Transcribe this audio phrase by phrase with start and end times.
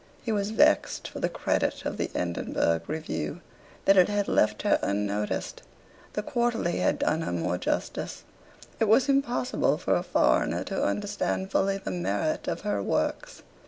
[0.25, 3.39] He was vexed for the credit of the "Edinburgh Review"
[3.85, 5.61] that it had left her unnoticed...
[6.13, 8.23] The "Quarterly" had done her more justice...
[8.79, 13.43] It was impossible for a foreigner to understand fully the merit of her works.